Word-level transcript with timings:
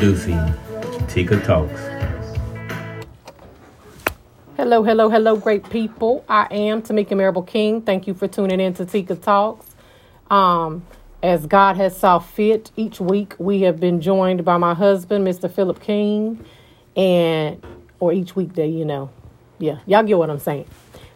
introducing 0.00 0.54
Tika 1.08 1.38
Talks. 1.40 1.78
Hello, 4.56 4.82
hello, 4.82 5.10
hello, 5.10 5.36
great 5.36 5.68
people. 5.68 6.24
I 6.26 6.46
am 6.50 6.80
Tamika 6.80 7.14
Marable 7.14 7.42
King. 7.42 7.82
Thank 7.82 8.06
you 8.06 8.14
for 8.14 8.26
tuning 8.26 8.60
in 8.60 8.72
to 8.74 8.86
Tika 8.86 9.14
Talks. 9.14 9.66
Um, 10.30 10.86
as 11.22 11.44
God 11.44 11.76
has 11.76 11.94
saw 11.94 12.18
fit, 12.18 12.70
each 12.76 12.98
week 12.98 13.34
we 13.38 13.60
have 13.62 13.78
been 13.78 14.00
joined 14.00 14.42
by 14.42 14.56
my 14.56 14.72
husband, 14.72 15.26
Mr. 15.26 15.52
Philip 15.52 15.80
King, 15.82 16.42
and 16.96 17.62
or 17.98 18.14
each 18.14 18.34
weekday, 18.34 18.68
you 18.68 18.86
know. 18.86 19.10
Yeah, 19.58 19.80
y'all 19.84 20.02
get 20.02 20.16
what 20.16 20.30
I'm 20.30 20.38
saying. 20.38 20.64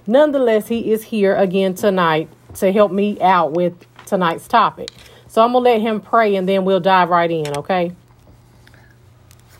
Nonetheless, 0.07 0.69
he 0.69 0.93
is 0.93 1.05
here 1.05 1.35
again 1.37 1.75
tonight 1.75 2.29
to 2.57 2.71
help 2.71 2.93
me 2.93 3.19
out 3.23 3.53
with 3.53 3.87
tonight's 4.05 4.46
topic. 4.46 4.91
So 5.27 5.43
I'm 5.43 5.55
gonna 5.55 5.64
let 5.64 5.80
him 5.80 6.03
pray 6.03 6.37
and 6.37 6.46
then 6.46 6.66
we'll 6.66 6.80
dive 6.80 7.09
right 7.09 7.30
in, 7.30 7.57
okay? 7.57 7.93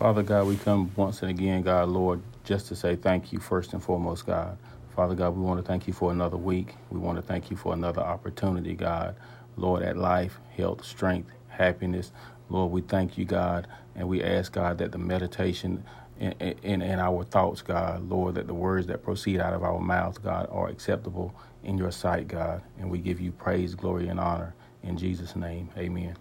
Father 0.05 0.21
God, 0.21 0.45
we 0.45 0.55
come 0.57 0.91
once 0.95 1.23
and 1.23 1.31
again, 1.31 1.63
God, 1.63 1.89
Lord, 1.89 2.21
just 2.43 2.67
to 2.67 2.75
say 2.75 2.95
thank 2.95 3.33
you 3.33 3.39
first 3.39 3.73
and 3.73 3.81
foremost, 3.81 4.27
God. 4.27 4.55
Father 4.95 5.15
God, 5.15 5.35
we 5.35 5.41
want 5.41 5.59
to 5.59 5.65
thank 5.65 5.87
you 5.87 5.93
for 5.93 6.11
another 6.11 6.37
week. 6.37 6.75
We 6.91 6.99
want 6.99 7.15
to 7.15 7.23
thank 7.23 7.49
you 7.49 7.57
for 7.57 7.73
another 7.73 8.01
opportunity, 8.03 8.75
God. 8.75 9.15
Lord, 9.57 9.81
at 9.81 9.97
life, 9.97 10.37
health, 10.55 10.85
strength, 10.85 11.31
happiness. 11.47 12.11
Lord, 12.51 12.71
we 12.71 12.81
thank 12.81 13.17
you, 13.17 13.25
God, 13.25 13.65
and 13.95 14.07
we 14.07 14.21
ask, 14.21 14.51
God, 14.53 14.77
that 14.77 14.91
the 14.91 14.99
meditation 14.99 15.83
in, 16.19 16.33
in, 16.33 16.83
in 16.83 16.99
our 16.99 17.23
thoughts, 17.23 17.63
God, 17.63 18.07
Lord, 18.07 18.35
that 18.35 18.45
the 18.45 18.53
words 18.53 18.85
that 18.85 19.01
proceed 19.01 19.39
out 19.39 19.53
of 19.55 19.63
our 19.63 19.79
mouth, 19.79 20.21
God, 20.21 20.47
are 20.51 20.67
acceptable 20.67 21.33
in 21.63 21.79
your 21.79 21.89
sight, 21.89 22.27
God. 22.27 22.61
And 22.77 22.91
we 22.91 22.99
give 22.99 23.19
you 23.19 23.31
praise, 23.31 23.73
glory, 23.73 24.09
and 24.09 24.19
honor 24.19 24.53
in 24.83 24.99
Jesus' 24.99 25.35
name. 25.35 25.71
Amen. 25.75 26.15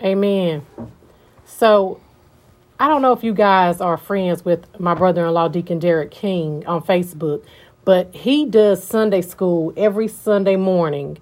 Amen. 0.00 0.64
So 1.44 2.00
I 2.82 2.88
don't 2.88 3.00
know 3.00 3.12
if 3.12 3.22
you 3.22 3.32
guys 3.32 3.80
are 3.80 3.96
friends 3.96 4.44
with 4.44 4.66
my 4.80 4.94
brother 4.94 5.24
in 5.24 5.32
law, 5.32 5.46
Deacon 5.46 5.78
Derek 5.78 6.10
King, 6.10 6.66
on 6.66 6.82
Facebook, 6.82 7.44
but 7.84 8.12
he 8.12 8.44
does 8.44 8.82
Sunday 8.82 9.20
school 9.20 9.72
every 9.76 10.08
Sunday 10.08 10.56
morning, 10.56 11.18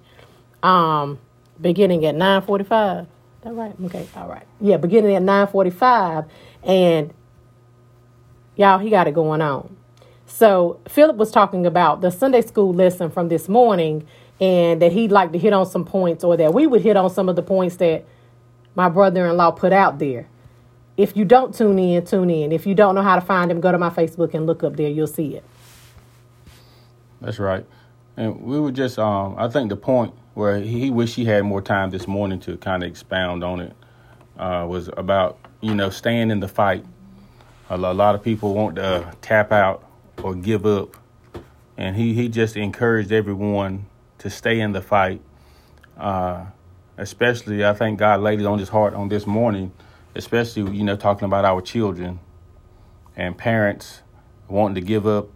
um, 0.63 1.19
beginning 1.61 2.03
at 2.03 2.15
945. 2.15 3.03
Is 3.03 3.07
that 3.43 3.53
right? 3.53 3.75
Okay, 3.85 4.07
all 4.15 4.27
right. 4.27 4.47
Yeah, 4.59 4.77
beginning 4.77 5.13
at 5.13 5.21
945. 5.21 6.25
And 6.63 7.13
y'all, 8.55 8.79
he 8.79 8.89
got 8.89 9.07
it 9.07 9.13
going 9.13 9.43
on. 9.43 9.77
So 10.25 10.79
Philip 10.87 11.17
was 11.17 11.29
talking 11.29 11.67
about 11.67 12.01
the 12.01 12.09
Sunday 12.09 12.41
school 12.41 12.73
lesson 12.73 13.11
from 13.11 13.27
this 13.27 13.47
morning 13.47 14.07
and 14.39 14.81
that 14.81 14.93
he'd 14.93 15.11
like 15.11 15.31
to 15.33 15.37
hit 15.37 15.53
on 15.53 15.67
some 15.67 15.85
points 15.85 16.23
or 16.23 16.35
that 16.37 16.55
we 16.55 16.65
would 16.65 16.81
hit 16.81 16.97
on 16.97 17.11
some 17.11 17.29
of 17.29 17.35
the 17.35 17.43
points 17.43 17.75
that 17.75 18.03
my 18.73 18.89
brother 18.89 19.27
in 19.27 19.37
law 19.37 19.51
put 19.51 19.71
out 19.71 19.99
there. 19.99 20.27
If 20.97 21.15
you 21.15 21.25
don't 21.25 21.55
tune 21.55 21.79
in, 21.79 22.05
tune 22.05 22.29
in. 22.29 22.51
If 22.51 22.65
you 22.65 22.75
don't 22.75 22.95
know 22.95 23.01
how 23.01 23.15
to 23.15 23.21
find 23.21 23.49
him, 23.49 23.61
go 23.61 23.71
to 23.71 23.77
my 23.77 23.89
Facebook 23.89 24.33
and 24.33 24.45
look 24.45 24.63
up 24.63 24.75
there. 24.75 24.89
You'll 24.89 25.07
see 25.07 25.35
it. 25.35 25.43
That's 27.21 27.39
right. 27.39 27.65
And 28.17 28.41
we 28.41 28.59
were 28.59 28.71
just, 28.71 28.99
um, 28.99 29.35
I 29.37 29.47
think 29.47 29.69
the 29.69 29.77
point 29.77 30.13
where 30.33 30.59
he 30.59 30.89
wished 30.89 31.15
he 31.15 31.25
had 31.25 31.43
more 31.43 31.61
time 31.61 31.91
this 31.91 32.07
morning 32.07 32.39
to 32.41 32.57
kind 32.57 32.83
of 32.83 32.89
expound 32.89 33.43
on 33.43 33.59
it 33.61 33.73
uh, 34.37 34.65
was 34.67 34.89
about, 34.97 35.37
you 35.61 35.73
know, 35.73 35.89
staying 35.89 36.29
in 36.29 36.39
the 36.39 36.47
fight. 36.47 36.85
A 37.69 37.77
lot 37.77 38.15
of 38.15 38.23
people 38.23 38.53
want 38.53 38.75
to 38.75 39.13
tap 39.21 39.51
out 39.51 39.83
or 40.21 40.35
give 40.35 40.65
up. 40.65 40.97
And 41.77 41.95
he, 41.95 42.13
he 42.13 42.27
just 42.27 42.57
encouraged 42.57 43.11
everyone 43.11 43.85
to 44.17 44.29
stay 44.29 44.59
in 44.59 44.73
the 44.73 44.81
fight. 44.81 45.21
Uh, 45.97 46.45
especially, 46.97 47.63
I 47.63 47.73
think 47.73 47.99
God 47.99 48.19
laid 48.19 48.41
it 48.41 48.45
on 48.45 48.59
his 48.59 48.69
heart 48.69 48.93
on 48.93 49.07
this 49.07 49.25
morning 49.25 49.71
especially 50.15 50.75
you 50.75 50.83
know 50.83 50.95
talking 50.95 51.25
about 51.25 51.45
our 51.45 51.61
children 51.61 52.19
and 53.15 53.37
parents 53.37 54.01
wanting 54.47 54.75
to 54.75 54.81
give 54.81 55.07
up 55.07 55.29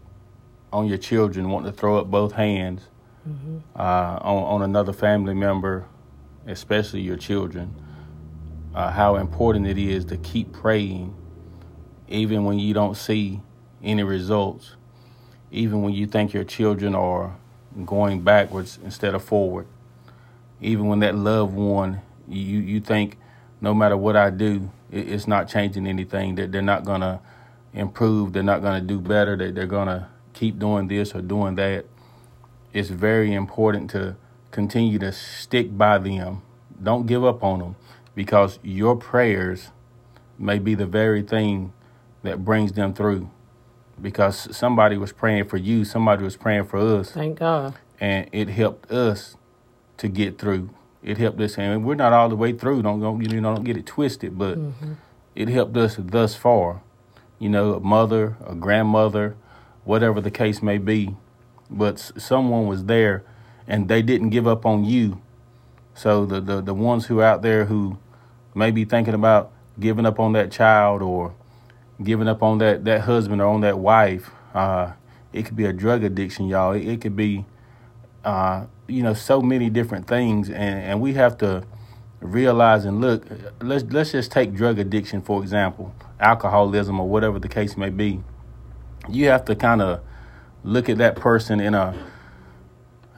on 0.72 0.88
your 0.88 0.98
children, 0.98 1.50
wanting 1.50 1.72
to 1.72 1.78
throw 1.78 1.98
up 1.98 2.12
both 2.12 2.34
hands 2.34 2.82
mm-hmm. 3.28 3.60
uh, 3.76 4.18
on 4.22 4.44
on 4.44 4.62
another 4.62 4.94
family 4.94 5.34
member, 5.34 5.86
especially 6.48 7.02
your 7.02 7.18
children. 7.18 7.74
Uh, 8.74 8.92
how 8.92 9.16
important 9.16 9.66
it 9.66 9.78
is 9.78 10.04
to 10.04 10.18
keep 10.18 10.52
praying, 10.52 11.16
even 12.10 12.44
when 12.44 12.60
you 12.60 12.74
don't 12.74 12.96
see 12.96 13.42
any 13.82 14.04
results, 14.04 14.76
even 15.50 15.82
when 15.82 15.94
you 15.94 16.06
think 16.06 16.34
your 16.34 16.44
children 16.44 16.94
are 16.94 17.38
going 17.86 18.20
backwards 18.22 18.78
instead 18.84 19.16
of 19.16 19.24
forward, 19.24 19.66
even 20.60 20.88
when 20.88 21.00
that 21.00 21.16
loved 21.16 21.54
one 21.54 22.02
you 22.28 22.60
you 22.60 22.80
think 22.80 23.18
no 23.62 23.74
matter 23.74 23.96
what 23.98 24.16
I 24.16 24.30
do, 24.30 24.70
it's 24.92 25.28
not 25.28 25.48
changing 25.48 25.88
anything. 25.88 26.36
That 26.36 26.52
they're 26.52 26.62
not 26.62 26.86
gonna 26.86 27.22
improve. 27.74 28.34
They're 28.34 28.44
not 28.44 28.62
gonna 28.62 28.82
do 28.82 29.00
better. 29.00 29.36
That 29.36 29.56
they're 29.56 29.68
gonna 29.68 30.10
keep 30.34 30.60
doing 30.60 30.88
this 30.88 31.16
or 31.16 31.22
doing 31.22 31.56
that. 31.56 31.86
It's 32.74 32.90
very 32.90 33.34
important 33.34 33.90
to 33.92 34.16
continue 34.52 35.00
to 35.00 35.12
stick 35.12 35.78
by 35.78 35.98
them. 35.98 36.42
Don't 36.82 37.08
give 37.08 37.24
up 37.24 37.44
on 37.44 37.60
them 37.60 37.76
because 38.16 38.60
your 38.64 38.96
prayers 38.96 39.70
may 40.38 40.60
be 40.60 40.76
the 40.76 40.86
very 40.86 41.22
thing 41.22 41.74
that 42.24 42.44
brings 42.44 42.74
them 42.74 42.94
through. 42.94 43.30
Because 44.02 44.56
somebody 44.56 44.98
was 44.98 45.14
praying 45.14 45.46
for 45.46 45.58
you, 45.58 45.86
somebody 45.86 46.24
was 46.24 46.36
praying 46.36 46.66
for 46.66 46.80
us. 46.80 47.12
Thank 47.12 47.40
God. 47.40 47.76
And 48.00 48.28
it 48.34 48.50
helped 48.50 48.92
us 48.92 49.38
to 49.98 50.10
get 50.10 50.38
through 50.38 50.70
it 51.06 51.20
helped 51.20 51.40
us, 51.40 51.58
and 51.60 51.86
we're 51.86 51.94
not 51.94 52.14
all 52.14 52.30
the 52.30 52.36
way 52.36 52.52
through. 52.52 52.82
Don't 52.82 53.00
go, 53.00 53.18
you 53.20 53.40
know, 53.40 53.54
don't 53.54 53.64
get 53.64 53.78
it 53.78 53.86
twisted, 53.86 54.40
but 54.40 54.58
mm-hmm. 54.58 54.94
it 55.36 55.48
helped 55.50 55.78
us 55.78 55.98
thus 56.00 56.36
far. 56.36 56.82
You 57.38 57.50
know, 57.50 57.76
a 57.76 57.80
mother, 57.80 58.38
a 58.46 58.56
grandmother, 58.56 59.36
whatever 59.84 60.20
the 60.20 60.32
case 60.32 60.64
may 60.64 60.80
be, 60.80 61.16
but 61.70 62.00
someone 62.00 62.66
was 62.66 62.86
there, 62.86 63.24
and 63.68 63.88
they 63.88 64.02
didn't 64.02 64.32
give 64.32 64.48
up 64.48 64.66
on 64.66 64.84
you. 64.84 65.22
So 65.94 66.26
the 66.26 66.42
the 66.42 66.60
the 66.60 66.74
ones 66.74 67.06
who 67.06 67.20
are 67.20 67.26
out 67.26 67.44
there 67.44 67.66
who 67.66 68.00
may 68.56 68.72
be 68.72 68.84
thinking 68.84 69.14
about 69.14 69.52
giving 69.80 70.08
up 70.08 70.20
on 70.20 70.34
that 70.34 70.52
child 70.52 71.04
or 71.04 71.36
giving 72.04 72.28
up 72.28 72.42
on 72.42 72.58
that 72.58 72.84
that 72.86 73.02
husband 73.02 73.42
or 73.42 73.48
on 73.48 73.62
that 73.62 73.78
wife, 73.78 74.32
uh, 74.56 74.94
it 75.32 75.46
could 75.46 75.56
be 75.56 75.66
a 75.66 75.74
drug 75.74 76.04
addiction, 76.04 76.48
y'all. 76.48 76.72
It, 76.72 76.88
it 76.88 77.02
could 77.02 77.16
be 77.16 77.46
uh, 78.24 78.66
you 78.88 79.04
know, 79.04 79.14
so 79.14 79.42
many 79.42 79.70
different 79.70 80.08
things, 80.08 80.50
and, 80.50 80.80
and 80.80 81.02
we 81.02 81.14
have 81.14 81.38
to 81.40 81.64
realize 82.20 82.86
and 82.86 83.02
look. 83.02 83.26
Let's 83.62 83.84
let's 83.86 84.12
just 84.12 84.32
take 84.32 84.54
drug 84.54 84.80
addiction 84.80 85.22
for 85.22 85.42
example, 85.42 85.94
alcoholism 86.20 87.00
or 87.00 87.08
whatever 87.08 87.40
the 87.40 87.50
case 87.50 87.78
may 87.78 87.90
be. 87.90 88.22
You 89.10 89.28
have 89.28 89.46
to 89.46 89.56
kind 89.56 89.82
of 89.82 90.02
look 90.64 90.90
at 90.90 90.98
that 90.98 91.16
person 91.16 91.60
in 91.60 91.74
a 91.74 91.96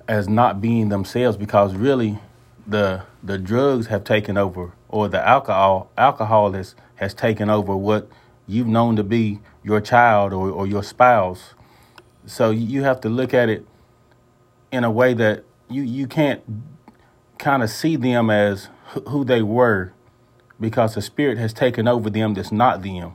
as 0.07 0.27
not 0.29 0.61
being 0.61 0.89
themselves 0.89 1.37
because 1.37 1.73
really 1.75 2.19
the 2.65 3.03
the 3.23 3.37
drugs 3.37 3.87
have 3.87 4.03
taken 4.03 4.37
over 4.37 4.71
or 4.89 5.07
the 5.07 5.25
alcohol 5.25 5.89
alcohol 5.97 6.51
has, 6.53 6.75
has 6.95 7.13
taken 7.13 7.49
over 7.49 7.75
what 7.75 8.09
you've 8.47 8.67
known 8.67 8.95
to 8.95 9.03
be 9.03 9.39
your 9.63 9.81
child 9.81 10.31
or, 10.33 10.49
or 10.49 10.65
your 10.65 10.83
spouse. 10.83 11.53
So 12.25 12.51
you 12.51 12.83
have 12.83 13.01
to 13.01 13.09
look 13.09 13.33
at 13.33 13.49
it 13.49 13.65
in 14.71 14.83
a 14.83 14.91
way 14.91 15.13
that 15.13 15.43
you 15.69 15.83
you 15.83 16.07
can't 16.07 16.41
kind 17.37 17.63
of 17.63 17.69
see 17.69 17.95
them 17.95 18.29
as 18.29 18.69
who 19.07 19.23
they 19.23 19.41
were 19.41 19.93
because 20.59 20.95
the 20.95 21.01
spirit 21.01 21.37
has 21.37 21.53
taken 21.53 21.87
over 21.87 22.09
them 22.09 22.33
that's 22.33 22.51
not 22.51 22.81
them. 22.81 23.13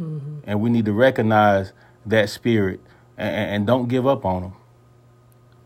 Mm-hmm. 0.00 0.38
And 0.44 0.60
we 0.60 0.70
need 0.70 0.86
to 0.86 0.92
recognize 0.92 1.72
that 2.06 2.30
spirit 2.30 2.80
and, 3.16 3.50
and, 3.50 3.66
don't 3.66 3.88
give 3.88 4.06
up 4.06 4.24
on 4.24 4.42
them. 4.42 4.52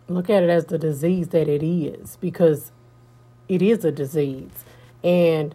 Look 0.08 0.28
at 0.28 0.42
it 0.42 0.50
as 0.50 0.66
the 0.66 0.76
disease 0.76 1.28
that 1.28 1.48
it 1.48 1.62
is 1.62 2.16
because 2.20 2.72
it 3.48 3.62
is 3.62 3.84
a 3.84 3.92
disease. 3.92 4.64
And 5.04 5.54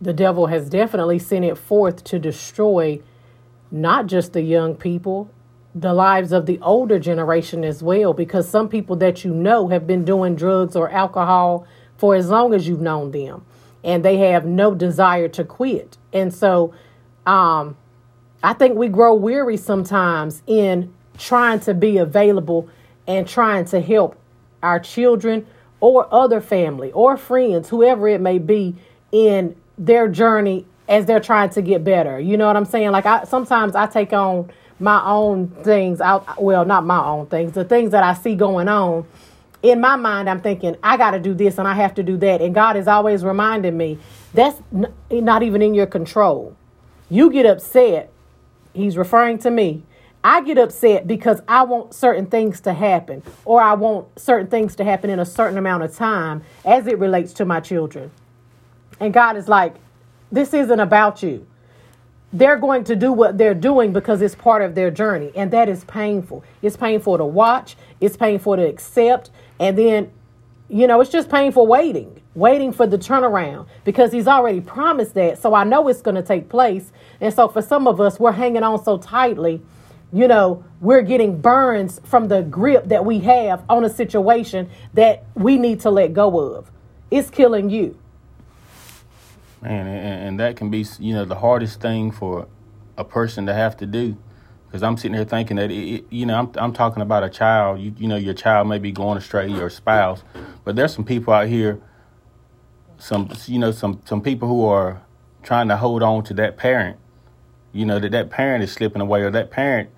the 0.00 0.12
devil 0.12 0.46
has 0.46 0.68
definitely 0.68 1.18
sent 1.18 1.44
it 1.44 1.56
forth 1.56 2.04
to 2.04 2.18
destroy 2.18 3.00
not 3.70 4.06
just 4.06 4.34
the 4.34 4.42
young 4.42 4.74
people 4.74 5.30
the 5.80 5.92
lives 5.92 6.32
of 6.32 6.46
the 6.46 6.58
older 6.60 6.98
generation 6.98 7.64
as 7.64 7.82
well 7.82 8.12
because 8.12 8.48
some 8.48 8.68
people 8.68 8.96
that 8.96 9.24
you 9.24 9.32
know 9.32 9.68
have 9.68 9.86
been 9.86 10.04
doing 10.04 10.34
drugs 10.34 10.74
or 10.74 10.90
alcohol 10.90 11.66
for 11.96 12.14
as 12.14 12.28
long 12.28 12.54
as 12.54 12.66
you've 12.66 12.80
known 12.80 13.10
them 13.10 13.44
and 13.84 14.04
they 14.04 14.16
have 14.18 14.44
no 14.44 14.74
desire 14.74 15.28
to 15.28 15.44
quit. 15.44 15.96
And 16.12 16.34
so 16.34 16.74
um, 17.28 17.76
i 18.42 18.52
think 18.52 18.76
we 18.76 18.88
grow 18.88 19.14
weary 19.14 19.56
sometimes 19.56 20.42
in 20.46 20.92
trying 21.18 21.60
to 21.60 21.74
be 21.74 21.98
available 21.98 22.68
and 23.06 23.28
trying 23.28 23.64
to 23.66 23.80
help 23.80 24.18
our 24.62 24.80
children 24.80 25.46
or 25.80 26.12
other 26.12 26.40
family 26.40 26.90
or 26.92 27.16
friends 27.16 27.68
whoever 27.68 28.08
it 28.08 28.20
may 28.20 28.38
be 28.38 28.74
in 29.12 29.54
their 29.76 30.08
journey 30.08 30.64
as 30.88 31.04
they're 31.04 31.20
trying 31.20 31.50
to 31.50 31.60
get 31.60 31.84
better. 31.84 32.18
You 32.18 32.36
know 32.36 32.46
what 32.46 32.56
i'm 32.56 32.64
saying? 32.64 32.90
Like 32.90 33.06
i 33.06 33.24
sometimes 33.24 33.74
i 33.74 33.86
take 33.86 34.12
on 34.12 34.50
my 34.80 35.02
own 35.04 35.48
things 35.48 36.00
out 36.00 36.42
well 36.42 36.64
not 36.64 36.84
my 36.84 37.04
own 37.04 37.26
things 37.26 37.52
the 37.52 37.64
things 37.64 37.92
that 37.92 38.04
i 38.04 38.14
see 38.14 38.34
going 38.34 38.68
on 38.68 39.06
in 39.62 39.80
my 39.80 39.96
mind 39.96 40.30
i'm 40.30 40.40
thinking 40.40 40.76
i 40.82 40.96
got 40.96 41.12
to 41.12 41.20
do 41.20 41.34
this 41.34 41.58
and 41.58 41.68
i 41.68 41.74
have 41.74 41.94
to 41.94 42.02
do 42.02 42.16
that 42.16 42.40
and 42.42 42.54
god 42.54 42.76
is 42.76 42.88
always 42.88 43.24
reminding 43.24 43.76
me 43.76 43.98
that's 44.34 44.60
not 45.10 45.42
even 45.42 45.62
in 45.62 45.74
your 45.74 45.86
control 45.86 46.54
You 47.10 47.30
get 47.30 47.46
upset. 47.46 48.10
He's 48.74 48.96
referring 48.96 49.38
to 49.40 49.50
me. 49.50 49.82
I 50.24 50.42
get 50.42 50.58
upset 50.58 51.06
because 51.06 51.40
I 51.48 51.64
want 51.64 51.94
certain 51.94 52.26
things 52.26 52.60
to 52.62 52.74
happen, 52.74 53.22
or 53.44 53.62
I 53.62 53.74
want 53.74 54.08
certain 54.18 54.48
things 54.48 54.76
to 54.76 54.84
happen 54.84 55.10
in 55.10 55.20
a 55.20 55.26
certain 55.26 55.58
amount 55.58 55.84
of 55.84 55.96
time 55.96 56.42
as 56.64 56.86
it 56.86 56.98
relates 56.98 57.32
to 57.34 57.44
my 57.46 57.60
children. 57.60 58.10
And 59.00 59.14
God 59.14 59.36
is 59.36 59.48
like, 59.48 59.76
this 60.32 60.54
isn't 60.54 60.80
about 60.80 61.22
you. 61.22 61.46
They're 62.32 62.58
going 62.58 62.84
to 62.84 62.96
do 62.96 63.12
what 63.12 63.38
they're 63.38 63.54
doing 63.54 63.92
because 63.92 64.20
it's 64.20 64.34
part 64.34 64.62
of 64.62 64.74
their 64.74 64.90
journey. 64.90 65.32
And 65.34 65.50
that 65.52 65.68
is 65.68 65.84
painful. 65.84 66.44
It's 66.60 66.76
painful 66.76 67.18
to 67.18 67.24
watch, 67.24 67.76
it's 68.00 68.16
painful 68.16 68.56
to 68.56 68.66
accept. 68.66 69.30
And 69.58 69.78
then, 69.78 70.10
you 70.68 70.86
know, 70.86 71.00
it's 71.00 71.10
just 71.10 71.30
painful 71.30 71.66
waiting, 71.66 72.20
waiting 72.34 72.72
for 72.72 72.86
the 72.86 72.98
turnaround 72.98 73.66
because 73.84 74.12
He's 74.12 74.26
already 74.26 74.60
promised 74.60 75.14
that. 75.14 75.38
So 75.38 75.54
I 75.54 75.64
know 75.64 75.88
it's 75.88 76.02
going 76.02 76.16
to 76.16 76.22
take 76.22 76.48
place. 76.48 76.92
And 77.20 77.32
so 77.32 77.48
for 77.48 77.62
some 77.62 77.86
of 77.86 78.00
us, 78.00 78.20
we're 78.20 78.32
hanging 78.32 78.62
on 78.62 78.82
so 78.84 78.98
tightly 78.98 79.62
you 80.12 80.26
know, 80.26 80.64
we're 80.80 81.02
getting 81.02 81.40
burns 81.40 82.00
from 82.04 82.28
the 82.28 82.42
grip 82.42 82.86
that 82.86 83.04
we 83.04 83.20
have 83.20 83.62
on 83.68 83.84
a 83.84 83.90
situation 83.90 84.70
that 84.94 85.24
we 85.34 85.58
need 85.58 85.80
to 85.80 85.90
let 85.90 86.14
go 86.14 86.38
of. 86.54 86.70
It's 87.10 87.30
killing 87.30 87.70
you. 87.70 87.98
Man, 89.60 89.86
and, 89.86 90.28
and 90.28 90.40
that 90.40 90.56
can 90.56 90.70
be, 90.70 90.86
you 91.00 91.14
know, 91.14 91.24
the 91.24 91.36
hardest 91.36 91.80
thing 91.80 92.10
for 92.12 92.46
a 92.96 93.04
person 93.04 93.46
to 93.46 93.54
have 93.54 93.76
to 93.78 93.86
do. 93.86 94.16
Because 94.66 94.82
I'm 94.82 94.96
sitting 94.96 95.14
here 95.14 95.24
thinking 95.24 95.56
that, 95.56 95.70
it, 95.70 96.04
you 96.10 96.26
know, 96.26 96.38
I'm, 96.38 96.52
I'm 96.56 96.72
talking 96.72 97.02
about 97.02 97.24
a 97.24 97.30
child. 97.30 97.80
You, 97.80 97.94
you 97.96 98.06
know, 98.06 98.16
your 98.16 98.34
child 98.34 98.68
may 98.68 98.78
be 98.78 98.92
going 98.92 99.16
astray, 99.16 99.48
your 99.48 99.70
spouse. 99.70 100.22
But 100.64 100.76
there's 100.76 100.94
some 100.94 101.04
people 101.04 101.32
out 101.32 101.48
here, 101.48 101.80
some, 102.98 103.30
you 103.46 103.58
know, 103.58 103.72
some, 103.72 104.00
some 104.04 104.20
people 104.20 104.46
who 104.46 104.64
are 104.66 105.02
trying 105.42 105.68
to 105.68 105.76
hold 105.76 106.02
on 106.02 106.22
to 106.24 106.34
that 106.34 106.56
parent. 106.56 106.98
You 107.72 107.86
know, 107.86 107.98
that 107.98 108.12
that 108.12 108.30
parent 108.30 108.62
is 108.62 108.72
slipping 108.72 109.02
away 109.02 109.22
or 109.22 109.30
that 109.30 109.50
parent 109.50 109.90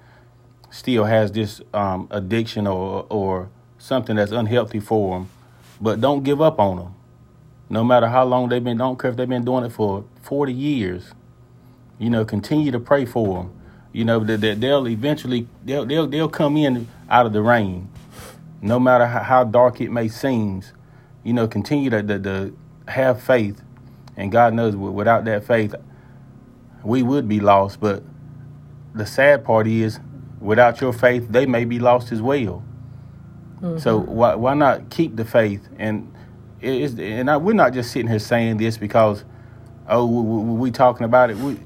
still 0.71 1.05
has 1.05 1.33
this 1.33 1.61
um, 1.75 2.07
addiction 2.11 2.67
or, 2.67 3.07
or 3.11 3.51
something 3.79 4.17
that's 4.17 4.33
unhealthy 4.33 4.81
for 4.81 5.19
them. 5.19 5.31
But 5.81 6.01
don't 6.01 6.23
give 6.23 6.41
up 6.41 6.61
on 6.61 6.77
them 6.77 6.95
no 7.71 7.85
matter 7.85 8.09
how 8.09 8.25
long 8.25 8.49
they've 8.49 8.63
been, 8.63 8.77
don't 8.77 8.99
care 8.99 9.11
if 9.11 9.17
they've 9.17 9.29
been 9.29 9.45
doing 9.45 9.65
it 9.65 9.71
for 9.71 10.05
40 10.23 10.53
years. 10.53 11.13
You 11.99 12.11
know, 12.11 12.25
continue 12.25 12.73
to 12.73 12.81
pray 12.81 13.05
for 13.05 13.43
them. 13.43 13.53
You 13.93 14.05
know, 14.05 14.19
that, 14.21 14.41
that 14.41 14.61
they'll 14.61 14.89
eventually, 14.89 15.47
they'll, 15.65 15.87
they'll, 15.87 16.07
they'll 16.09 16.29
come 16.29 16.57
in 16.57 16.89
out 17.09 17.27
of 17.27 17.33
the 17.33 17.43
rain, 17.43 17.89
no 18.61 18.79
matter 18.81 19.07
how, 19.07 19.23
how 19.23 19.45
dark 19.45 19.81
it 19.81 19.91
may 19.91 20.09
seem. 20.09 20.63
You 21.23 21.33
know, 21.33 21.47
continue 21.47 21.91
to, 21.91 22.03
to, 22.03 22.19
to 22.19 22.53
have 22.89 23.23
faith. 23.23 23.63
And 24.17 24.33
God 24.33 24.53
knows 24.53 24.75
without 24.75 25.25
that 25.27 25.45
faith, 25.45 25.75
we 26.83 27.03
would 27.03 27.29
be 27.29 27.39
lost. 27.39 27.81
But 27.81 28.03
the 28.95 29.07
sad 29.07 29.45
part 29.45 29.69
is, 29.69 30.01
without 30.41 30.81
your 30.81 30.93
faith, 30.93 31.29
they 31.29 31.47
may 31.47 31.65
be 31.65 31.79
lost 31.79 32.11
as 32.11 32.21
well. 32.21 32.65
Mm-hmm. 33.61 33.79
So 33.79 33.99
why 33.99 34.35
why 34.35 34.55
not 34.55 34.91
keep 34.91 35.17
the 35.17 35.25
faith 35.25 35.69
and 35.79 36.13
and 36.63 37.31
I, 37.31 37.37
we're 37.37 37.55
not 37.55 37.73
just 37.73 37.93
sitting 37.93 38.09
here 38.09 38.19
saying 38.19 38.59
this 38.59 38.77
because, 38.77 39.25
oh, 39.89 40.07
we, 40.07 40.23
we, 40.23 40.59
we 40.59 40.71
talking 40.71 41.05
about 41.05 41.31
it. 41.31 41.37
We, 41.37 41.59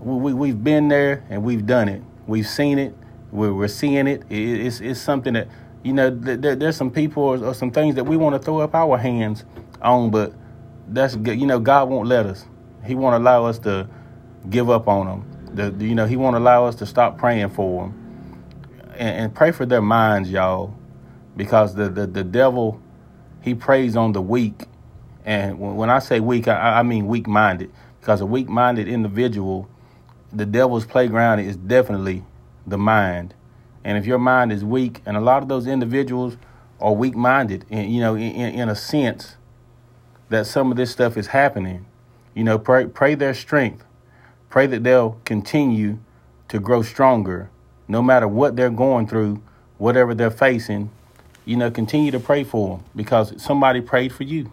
we, 0.00 0.32
we've 0.32 0.62
been 0.62 0.88
there 0.88 1.24
and 1.30 1.42
we've 1.42 1.66
done 1.66 1.88
it. 1.88 2.02
We've 2.26 2.46
seen 2.46 2.78
it. 2.78 2.94
We're, 3.30 3.52
we're 3.52 3.68
seeing 3.68 4.06
it. 4.06 4.24
it. 4.28 4.66
It's, 4.66 4.80
it's 4.80 5.00
something 5.00 5.34
that, 5.34 5.48
you 5.82 5.92
know, 5.92 6.10
th- 6.10 6.58
there's 6.58 6.76
some 6.76 6.90
people 6.90 7.22
or, 7.22 7.44
or 7.44 7.54
some 7.54 7.70
things 7.70 7.94
that 7.94 8.04
we 8.04 8.16
want 8.16 8.34
to 8.34 8.38
throw 8.38 8.58
up 8.58 8.74
our 8.74 8.98
hands 8.98 9.44
on, 9.80 10.10
but 10.10 10.32
that's, 10.88 11.16
good. 11.16 11.40
you 11.40 11.46
know, 11.46 11.58
God 11.58 11.88
won't 11.88 12.08
let 12.08 12.26
us. 12.26 12.44
He 12.84 12.94
won't 12.94 13.14
allow 13.14 13.46
us 13.46 13.58
to 13.60 13.88
give 14.50 14.68
up 14.68 14.88
on 14.88 15.06
them. 15.06 15.46
The, 15.54 15.84
you 15.84 15.94
know, 15.94 16.06
He 16.06 16.16
won't 16.16 16.36
allow 16.36 16.66
us 16.66 16.74
to 16.76 16.86
stop 16.86 17.16
praying 17.16 17.50
for 17.50 17.84
them. 17.84 17.98
And, 18.94 19.24
and 19.24 19.34
pray 19.34 19.52
for 19.52 19.64
their 19.64 19.82
minds, 19.82 20.30
y'all, 20.30 20.74
because 21.36 21.74
the, 21.74 21.88
the, 21.88 22.06
the 22.06 22.24
devil 22.24 22.80
he 23.42 23.54
preys 23.54 23.96
on 23.96 24.12
the 24.12 24.22
weak. 24.22 24.66
And 25.24 25.58
when 25.58 25.90
I 25.90 25.98
say 25.98 26.20
weak, 26.20 26.48
I, 26.48 26.80
I 26.80 26.82
mean 26.82 27.06
weak 27.06 27.26
minded, 27.26 27.70
because 28.00 28.20
a 28.20 28.26
weak 28.26 28.48
minded 28.48 28.88
individual, 28.88 29.68
the 30.32 30.46
devil's 30.46 30.84
playground 30.84 31.40
is 31.40 31.56
definitely 31.56 32.24
the 32.66 32.78
mind. 32.78 33.34
And 33.84 33.98
if 33.98 34.06
your 34.06 34.18
mind 34.18 34.52
is 34.52 34.64
weak, 34.64 35.00
and 35.06 35.16
a 35.16 35.20
lot 35.20 35.42
of 35.42 35.48
those 35.48 35.66
individuals 35.66 36.36
are 36.80 36.92
weak 36.92 37.14
minded, 37.14 37.64
you 37.70 38.00
know, 38.00 38.14
in, 38.14 38.32
in 38.32 38.68
a 38.68 38.74
sense, 38.74 39.36
that 40.28 40.46
some 40.46 40.70
of 40.70 40.76
this 40.76 40.90
stuff 40.90 41.16
is 41.16 41.28
happening, 41.28 41.86
you 42.34 42.42
know, 42.42 42.58
pray, 42.58 42.86
pray 42.86 43.14
their 43.14 43.34
strength. 43.34 43.84
Pray 44.48 44.66
that 44.66 44.82
they'll 44.82 45.20
continue 45.24 45.98
to 46.48 46.58
grow 46.58 46.82
stronger 46.82 47.50
no 47.88 48.02
matter 48.02 48.26
what 48.26 48.56
they're 48.56 48.70
going 48.70 49.06
through, 49.06 49.42
whatever 49.78 50.14
they're 50.14 50.30
facing, 50.30 50.90
you 51.44 51.56
know, 51.56 51.70
continue 51.70 52.10
to 52.10 52.20
pray 52.20 52.44
for 52.44 52.76
them 52.76 52.84
because 52.94 53.40
somebody 53.42 53.80
prayed 53.80 54.12
for 54.12 54.22
you. 54.22 54.50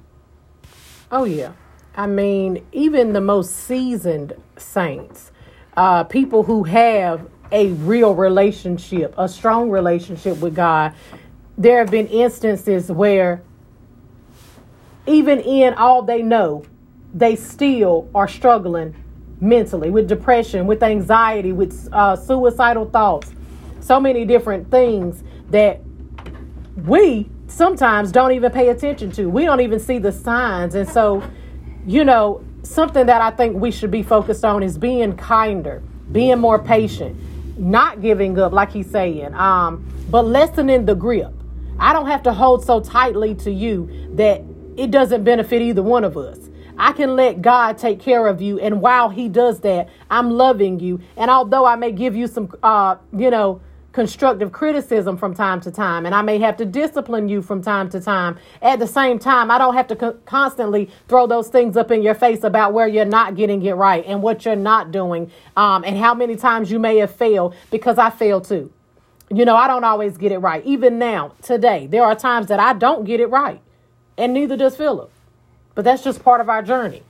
Oh, 1.11 1.23
yeah. 1.23 1.53
I 1.95 2.07
mean, 2.07 2.65
even 2.71 3.13
the 3.13 3.21
most 3.21 3.55
seasoned 3.55 4.33
saints, 4.57 5.31
uh, 5.75 6.03
people 6.03 6.43
who 6.43 6.63
have 6.63 7.27
a 7.51 7.67
real 7.71 8.13
relationship, 8.15 9.13
a 9.17 9.27
strong 9.27 9.69
relationship 9.69 10.37
with 10.39 10.55
God, 10.55 10.93
there 11.57 11.79
have 11.79 11.91
been 11.91 12.07
instances 12.07 12.91
where 12.91 13.41
even 15.07 15.39
in 15.39 15.73
all 15.73 16.01
they 16.03 16.21
know, 16.21 16.63
they 17.13 17.35
still 17.35 18.07
are 18.13 18.27
struggling 18.27 18.95
mentally 19.41 19.89
with 19.89 20.07
depression, 20.07 20.67
with 20.67 20.83
anxiety, 20.83 21.51
with 21.51 21.89
uh, 21.91 22.15
suicidal 22.15 22.89
thoughts, 22.89 23.31
so 23.79 23.99
many 23.99 24.25
different 24.25 24.69
things 24.69 25.23
that 25.49 25.81
we 26.85 27.29
sometimes 27.47 28.11
don't 28.11 28.31
even 28.31 28.51
pay 28.51 28.69
attention 28.69 29.11
to. 29.13 29.27
We 29.27 29.45
don't 29.45 29.61
even 29.61 29.79
see 29.79 29.99
the 29.99 30.11
signs. 30.11 30.75
And 30.75 30.87
so, 30.87 31.23
you 31.85 32.05
know, 32.05 32.43
something 32.63 33.05
that 33.05 33.21
I 33.21 33.31
think 33.31 33.55
we 33.55 33.71
should 33.71 33.91
be 33.91 34.03
focused 34.03 34.45
on 34.45 34.63
is 34.63 34.77
being 34.77 35.15
kinder, 35.15 35.81
being 36.11 36.39
more 36.39 36.59
patient, 36.59 37.17
not 37.59 38.01
giving 38.01 38.39
up, 38.39 38.53
like 38.53 38.71
he's 38.71 38.89
saying, 38.89 39.33
um, 39.33 39.85
but 40.09 40.25
lessening 40.25 40.85
the 40.85 40.95
grip. 40.95 41.33
I 41.79 41.93
don't 41.93 42.07
have 42.07 42.23
to 42.23 42.33
hold 42.33 42.65
so 42.65 42.81
tightly 42.81 43.35
to 43.35 43.51
you 43.51 44.09
that 44.15 44.43
it 44.77 44.91
doesn't 44.91 45.23
benefit 45.23 45.61
either 45.61 45.83
one 45.83 46.03
of 46.03 46.17
us. 46.17 46.37
I 46.77 46.93
can 46.93 47.15
let 47.15 47.41
God 47.41 47.77
take 47.77 47.99
care 47.99 48.27
of 48.27 48.41
you. 48.41 48.59
And 48.59 48.81
while 48.81 49.09
He 49.09 49.27
does 49.27 49.59
that, 49.61 49.89
I'm 50.09 50.31
loving 50.31 50.79
you. 50.79 51.01
And 51.17 51.29
although 51.29 51.65
I 51.65 51.75
may 51.75 51.91
give 51.91 52.15
you 52.15 52.27
some, 52.27 52.49
uh, 52.63 52.95
you 53.15 53.29
know, 53.29 53.61
constructive 53.91 54.51
criticism 54.51 55.17
from 55.17 55.33
time 55.33 55.61
to 55.61 55.71
time, 55.71 56.05
and 56.05 56.13
I 56.13 56.21
may 56.21 56.37
have 56.39 56.57
to 56.57 56.65
discipline 56.65 57.27
you 57.27 57.41
from 57.41 57.61
time 57.61 57.89
to 57.89 57.99
time. 57.99 58.37
At 58.61 58.79
the 58.79 58.87
same 58.87 59.19
time, 59.19 59.49
I 59.49 59.57
don't 59.57 59.73
have 59.73 59.87
to 59.87 59.95
co- 59.95 60.17
constantly 60.25 60.89
throw 61.07 61.27
those 61.27 61.47
things 61.49 61.75
up 61.75 61.91
in 61.91 62.01
your 62.01 62.15
face 62.15 62.43
about 62.43 62.73
where 62.73 62.87
you're 62.87 63.05
not 63.05 63.35
getting 63.35 63.63
it 63.63 63.73
right 63.73 64.03
and 64.05 64.21
what 64.21 64.45
you're 64.45 64.55
not 64.55 64.91
doing, 64.91 65.31
um, 65.57 65.83
and 65.83 65.97
how 65.97 66.13
many 66.13 66.35
times 66.35 66.71
you 66.71 66.79
may 66.79 66.97
have 66.97 67.11
failed 67.11 67.55
because 67.71 67.97
I 67.97 68.09
fail 68.09 68.41
too. 68.41 68.71
You 69.31 69.45
know, 69.45 69.55
I 69.55 69.67
don't 69.67 69.83
always 69.83 70.17
get 70.17 70.31
it 70.31 70.39
right. 70.39 70.65
Even 70.65 70.97
now, 70.97 71.33
today, 71.41 71.87
there 71.87 72.03
are 72.03 72.15
times 72.15 72.47
that 72.47 72.59
I 72.59 72.73
don't 72.73 73.05
get 73.05 73.19
it 73.19 73.27
right, 73.27 73.61
and 74.17 74.33
neither 74.33 74.57
does 74.57 74.75
Philip. 74.75 75.11
But 75.75 75.85
that's 75.85 76.03
just 76.03 76.23
part 76.23 76.41
of 76.41 76.49
our 76.49 76.61
journey 76.61 77.03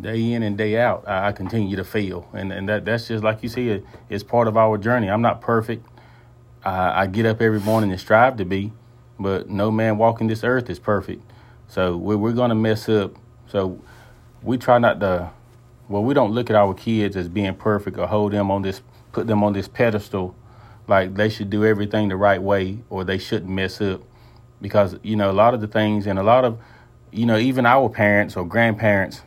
day 0.00 0.32
in 0.32 0.42
and 0.42 0.56
day 0.56 0.78
out, 0.78 1.06
I, 1.06 1.32
continue 1.32 1.76
to 1.76 1.84
fail, 1.84 2.28
and 2.32 2.52
and 2.52 2.68
that 2.68 2.84
that's 2.84 3.08
just 3.08 3.22
like 3.22 3.42
you 3.42 3.48
said, 3.48 3.84
it's 4.08 4.24
part 4.24 4.48
of 4.48 4.56
our 4.56 4.78
journey. 4.78 5.08
I'm 5.10 5.22
not 5.22 5.40
perfect. 5.40 5.86
I, 6.64 7.02
I 7.02 7.06
get 7.06 7.26
up 7.26 7.42
every 7.42 7.60
morning 7.60 7.90
and 7.90 8.00
strive 8.00 8.36
to 8.38 8.44
be, 8.44 8.72
but 9.18 9.48
no 9.48 9.70
man 9.70 9.98
walking 9.98 10.26
this 10.26 10.44
earth 10.44 10.70
is 10.70 10.78
perfect. 10.78 11.22
So 11.68 11.96
we're 11.96 12.16
we're 12.16 12.32
gonna 12.32 12.54
mess 12.54 12.88
up. 12.88 13.12
So 13.48 13.80
we 14.42 14.58
try 14.58 14.78
not 14.78 15.00
to. 15.00 15.30
Well, 15.88 16.02
we 16.02 16.14
don't 16.14 16.32
look 16.32 16.50
at 16.50 16.56
our 16.56 16.74
kids 16.74 17.16
as 17.16 17.28
being 17.28 17.54
perfect 17.54 17.96
or 17.96 18.08
hold 18.08 18.32
them 18.32 18.50
on 18.50 18.62
this, 18.62 18.82
put 19.12 19.28
them 19.28 19.44
on 19.44 19.52
this 19.52 19.68
pedestal, 19.68 20.34
like 20.88 21.14
they 21.14 21.28
should 21.28 21.48
do 21.48 21.64
everything 21.64 22.08
the 22.08 22.16
right 22.16 22.42
way 22.42 22.78
or 22.90 23.04
they 23.04 23.18
shouldn't 23.18 23.50
mess 23.50 23.80
up, 23.80 24.02
because 24.60 24.96
you 25.04 25.14
know 25.14 25.30
a 25.30 25.32
lot 25.32 25.54
of 25.54 25.60
the 25.60 25.68
things 25.68 26.06
and 26.08 26.18
a 26.18 26.24
lot 26.24 26.44
of, 26.44 26.58
you 27.12 27.24
know, 27.24 27.36
even 27.38 27.66
our 27.66 27.88
parents 27.88 28.36
or 28.36 28.44
grandparents 28.44 29.22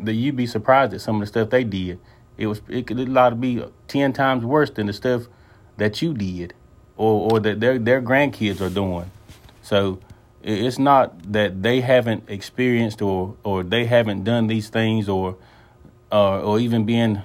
that 0.00 0.14
you'd 0.14 0.36
be 0.36 0.46
surprised 0.46 0.92
at 0.92 1.00
some 1.00 1.16
of 1.16 1.20
the 1.20 1.26
stuff 1.26 1.50
they 1.50 1.64
did. 1.64 1.98
It 2.36 2.46
was 2.46 2.60
it 2.68 2.86
could 2.86 2.98
a 2.98 3.06
lot 3.06 3.30
to 3.30 3.36
be 3.36 3.64
ten 3.88 4.12
times 4.12 4.44
worse 4.44 4.70
than 4.70 4.86
the 4.86 4.92
stuff 4.92 5.22
that 5.76 6.02
you 6.02 6.14
did, 6.14 6.54
or 6.96 7.32
or 7.32 7.40
that 7.40 7.60
their 7.60 7.78
their 7.78 8.02
grandkids 8.02 8.60
are 8.60 8.70
doing. 8.70 9.10
So 9.62 10.00
it's 10.42 10.78
not 10.78 11.32
that 11.32 11.62
they 11.62 11.80
haven't 11.80 12.28
experienced 12.28 13.00
or 13.00 13.36
or 13.44 13.62
they 13.62 13.86
haven't 13.86 14.24
done 14.24 14.46
these 14.46 14.68
things 14.68 15.08
or 15.08 15.36
uh, 16.12 16.40
or 16.40 16.58
even 16.58 16.84
being 16.84 17.22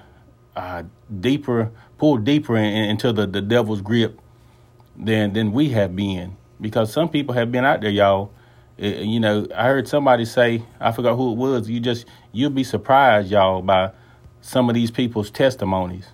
uh, 0.55 0.83
deeper 1.19 1.71
pulled 1.97 2.23
deeper 2.23 2.55
in, 2.55 2.65
into 2.65 3.11
the, 3.11 3.27
the 3.27 3.41
devil's 3.41 3.81
grip 3.81 4.19
than 4.95 5.33
than 5.33 5.51
we 5.51 5.69
have 5.69 5.95
been 5.95 6.37
because 6.61 6.91
some 6.91 7.09
people 7.09 7.35
have 7.35 7.51
been 7.51 7.65
out 7.65 7.81
there 7.81 7.89
y'all 7.89 8.31
you 8.79 9.19
know, 9.19 9.45
I 9.53 9.67
heard 9.67 9.87
somebody 9.87 10.25
say, 10.25 10.63
I 10.79 10.91
forgot 10.91 11.15
who 11.15 11.31
it 11.31 11.35
was. 11.35 11.69
You 11.69 11.79
just 11.79 12.05
you'll 12.31 12.49
be 12.49 12.63
surprised, 12.63 13.29
y'all, 13.29 13.61
by 13.61 13.91
some 14.41 14.69
of 14.69 14.75
these 14.75 14.91
people's 14.91 15.29
testimonies 15.29 16.07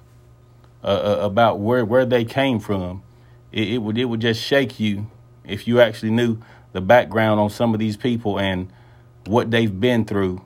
uh, 0.84 0.88
uh, 0.88 1.18
about 1.22 1.60
where 1.60 1.86
where 1.86 2.06
they 2.06 2.26
came 2.26 2.60
from, 2.60 3.04
it, 3.52 3.70
it 3.70 3.78
would 3.80 3.98
it 3.98 4.06
would 4.06 4.22
just 4.22 4.42
shake 4.42 4.80
you 4.80 5.10
if 5.44 5.68
you 5.68 5.80
actually 5.80 6.12
knew 6.12 6.40
the 6.74 6.82
background 6.82 7.40
on 7.40 7.50
some 7.50 7.74
of 7.74 7.80
these 7.80 7.98
people 7.98 8.40
and 8.40 8.72
what 9.26 9.52
they've 9.52 9.80
been 9.80 10.06
through, 10.06 10.42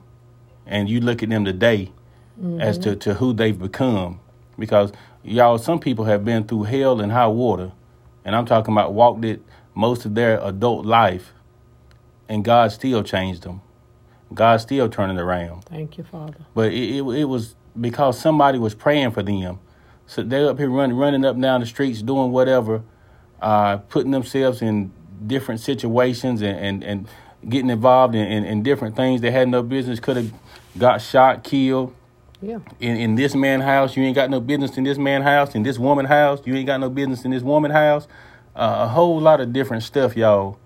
and 0.66 0.88
you 0.88 1.00
look 1.00 1.22
at 1.22 1.28
them 1.28 1.44
today 1.44 1.92
mm-hmm. 2.40 2.60
as 2.60 2.78
to, 2.78 2.96
to 2.96 3.14
who 3.14 3.32
they've 3.32 3.58
become. 3.58 4.20
Because 4.58 4.92
y'all, 5.22 5.58
some 5.58 5.80
people 5.80 6.04
have 6.04 6.24
been 6.24 6.44
through 6.44 6.64
hell 6.64 7.00
and 7.00 7.10
high 7.12 7.26
water, 7.26 7.72
and 8.24 8.36
I'm 8.36 8.46
talking 8.46 8.72
about 8.72 8.92
walked 8.92 9.24
it 9.24 9.42
most 9.74 10.04
of 10.04 10.14
their 10.14 10.38
adult 10.42 10.84
life, 10.84 11.32
and 12.30 12.44
God 12.44 12.70
still 12.70 13.02
changed 13.02 13.42
them. 13.42 13.60
God 14.32 14.58
still 14.58 14.88
turning 14.88 15.18
around. 15.18 15.64
Thank 15.64 15.98
you, 15.98 16.04
Father. 16.04 16.38
But 16.54 16.72
it, 16.72 16.98
it, 16.98 17.02
it 17.02 17.24
was 17.24 17.56
because 17.78 18.18
somebody 18.18 18.58
was 18.58 18.74
praying 18.74 19.10
for 19.10 19.22
them. 19.24 19.58
So 20.06 20.22
they're 20.22 20.48
up 20.48 20.58
here 20.58 20.70
running 20.70 20.96
running 20.96 21.24
up 21.24 21.34
and 21.34 21.42
down 21.42 21.60
the 21.60 21.66
streets 21.66 22.00
doing 22.02 22.30
whatever, 22.30 22.82
uh, 23.42 23.78
putting 23.78 24.12
themselves 24.12 24.62
in 24.62 24.92
different 25.26 25.60
situations 25.60 26.40
and, 26.40 26.58
and, 26.58 26.84
and 26.84 27.08
getting 27.48 27.70
involved 27.70 28.14
in, 28.14 28.26
in, 28.26 28.44
in 28.44 28.62
different 28.62 28.96
things 28.96 29.20
they 29.20 29.30
had 29.32 29.48
no 29.48 29.62
business, 29.62 29.98
could 29.98 30.16
have 30.16 30.32
got 30.78 31.02
shot, 31.02 31.42
killed. 31.42 31.94
Yeah. 32.40 32.60
In 32.78 32.96
in 32.96 33.14
this 33.16 33.34
man 33.34 33.60
house, 33.60 33.96
you 33.96 34.04
ain't 34.04 34.14
got 34.14 34.30
no 34.30 34.40
business 34.40 34.78
in 34.78 34.84
this 34.84 34.98
man 34.98 35.22
house. 35.22 35.56
In 35.56 35.64
this 35.64 35.78
woman 35.78 36.06
house, 36.06 36.40
you 36.46 36.54
ain't 36.54 36.66
got 36.66 36.78
no 36.78 36.88
business 36.88 37.24
in 37.24 37.32
this 37.32 37.42
woman 37.42 37.72
house. 37.72 38.06
Uh, 38.54 38.86
a 38.86 38.88
whole 38.88 39.20
lot 39.20 39.40
of 39.40 39.52
different 39.52 39.82
stuff, 39.82 40.16
y'all. 40.16 40.58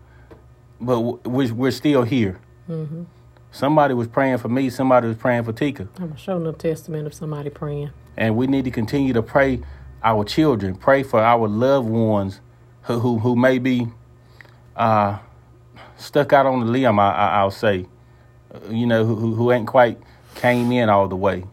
But 0.85 1.01
we're, 1.01 1.53
we're 1.53 1.71
still 1.71 2.03
here. 2.03 2.41
Mm-hmm. 2.69 3.05
Somebody 3.53 3.95
was 3.95 4.09
praying 4.09 4.39
for 4.39 4.49
me. 4.49 4.69
Somebody 4.69 5.07
was 5.07 5.17
praying 5.17 5.45
for 5.45 5.53
Tika. 5.53 5.89
I'm 5.99 6.17
showing 6.17 6.47
up 6.47 6.59
testament 6.59 7.07
of 7.07 7.15
somebody 7.15 7.51
praying. 7.51 7.91
And 8.17 8.37
we 8.37 8.47
need 8.47 8.65
to 8.65 8.71
continue 8.71 9.13
to 9.13 9.23
pray 9.23 9.61
our 10.03 10.25
children, 10.25 10.75
pray 10.75 11.03
for 11.03 11.21
our 11.21 11.49
loved 11.49 11.89
ones 11.89 12.41
who 12.83 12.99
who, 12.99 13.19
who 13.19 13.37
may 13.37 13.59
be 13.59 13.89
uh, 14.77 15.19
stuck 15.97 16.33
out 16.33 16.47
on 16.47 16.61
the 16.61 16.67
limb. 16.67 16.99
I, 16.99 17.43
will 17.45 17.51
say, 17.51 17.87
uh, 18.53 18.59
you 18.71 18.87
know, 18.87 19.05
who 19.05 19.35
who 19.35 19.53
ain't 19.53 19.67
quite 19.67 19.99
came 20.35 20.73
in 20.73 20.89
all 20.89 21.09
the 21.09 21.17
way. 21.17 21.45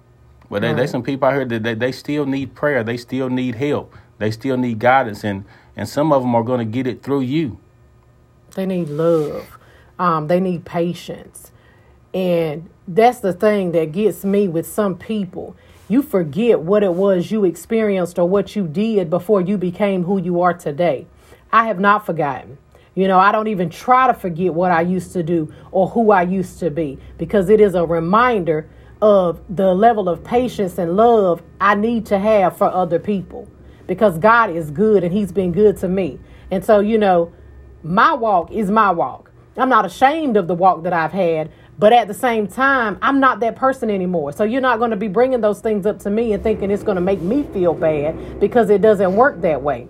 But 0.50 0.64
right. 0.64 0.76
there's 0.76 0.92
some 0.92 1.04
people 1.04 1.28
out 1.28 1.36
here 1.36 1.46
that 1.46 1.64
they, 1.64 1.74
they 1.76 1.92
still 1.92 2.26
need 2.26 2.56
prayer. 2.56 2.84
They 2.84 2.98
still 2.98 3.30
need 3.30 3.56
help. 3.56 3.96
They 4.18 4.32
still 4.32 4.58
need 4.58 4.80
guidance, 4.80 5.24
and 5.24 5.46
and 5.76 5.88
some 5.88 6.12
of 6.12 6.22
them 6.22 6.36
are 6.36 6.44
going 6.44 6.60
to 6.60 6.66
get 6.66 6.88
it 6.88 7.04
through 7.04 7.22
you. 7.22 7.60
They 8.56 8.66
need 8.66 8.90
love. 8.90 9.58
Um, 10.00 10.28
they 10.28 10.40
need 10.40 10.66
patience, 10.66 11.52
and 12.14 12.70
that's 12.88 13.20
the 13.20 13.34
thing 13.34 13.72
that 13.74 13.92
gets 13.92 14.26
me 14.26 14.48
with 14.48 14.68
some 14.68 14.98
people. 14.98 15.56
You 15.88 16.02
forget 16.02 16.62
what 16.62 16.84
it 16.84 16.94
was 16.94 17.30
you 17.30 17.46
experienced 17.46 18.18
or 18.18 18.28
what 18.28 18.56
you 18.56 18.68
did 18.68 19.10
before 19.10 19.42
you 19.42 19.58
became 19.58 20.04
who 20.04 20.20
you 20.20 20.42
are 20.42 20.54
today. 20.54 21.06
I 21.52 21.68
have 21.68 21.80
not 21.80 22.06
forgotten. 22.06 22.58
You 22.96 23.08
know, 23.08 23.20
I 23.20 23.32
don't 23.32 23.48
even 23.48 23.70
try 23.70 24.08
to 24.08 24.14
forget 24.14 24.54
what 24.54 24.72
I 24.72 24.82
used 24.82 25.14
to 25.14 25.24
do 25.24 25.54
or 25.72 25.88
who 25.90 26.12
I 26.12 26.24
used 26.24 26.60
to 26.60 26.70
be 26.70 26.98
because 27.18 27.50
it 27.50 27.62
is 27.62 27.76
a 27.76 27.86
reminder 27.86 28.70
of 29.02 29.40
the 29.50 29.74
level 29.74 30.10
of 30.10 30.24
patience 30.24 30.78
and 30.78 30.96
love 30.96 31.42
I 31.60 31.76
need 31.76 32.06
to 32.08 32.20
have 32.20 32.58
for 32.58 32.72
other 32.74 33.00
people 33.00 33.48
because 33.88 34.18
God 34.18 34.50
is 34.50 34.72
good 34.72 35.04
and 35.04 35.14
He's 35.14 35.32
been 35.32 35.52
good 35.52 35.78
to 35.78 35.88
me. 35.88 36.20
And 36.52 36.64
so, 36.64 36.80
you 36.80 36.98
know, 36.98 37.32
my 37.84 38.14
walk 38.14 38.52
is 38.52 38.70
my 38.70 38.92
walk. 38.92 39.32
I'm 39.58 39.70
not 39.70 39.86
ashamed 39.86 40.38
of 40.38 40.48
the 40.48 40.56
walk 40.56 40.84
that 40.84 40.94
I've 40.94 41.12
had, 41.12 41.52
but 41.78 41.94
at 41.94 42.08
the 42.08 42.14
same 42.14 42.48
time, 42.48 42.98
I'm 43.02 43.20
not 43.20 43.40
that 43.42 43.56
person 43.56 43.90
anymore. 43.90 44.32
So 44.32 44.44
you're 44.44 44.62
not 44.62 44.80
going 44.80 44.92
to 44.92 44.98
be 44.98 45.08
bringing 45.08 45.42
those 45.42 45.60
things 45.60 45.86
up 45.86 46.00
to 46.00 46.10
me 46.10 46.34
and 46.34 46.42
thinking 46.44 46.72
it's 46.72 46.84
going 46.84 46.96
to 46.96 47.02
make 47.02 47.22
me 47.22 47.44
feel 47.52 47.74
bad 47.74 48.40
because 48.40 48.70
it 48.70 48.82
doesn't 48.82 49.16
work 49.16 49.42
that 49.42 49.62
way. 49.62 49.88